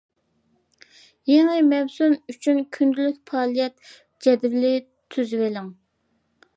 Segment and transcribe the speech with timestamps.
[1.31, 3.95] يېڭى مەۋسۇم ئۈچۈن كۈندىلىك پائالىيەت
[4.27, 4.75] جەدۋىلى
[5.15, 5.75] تۈزىۋېلىڭ.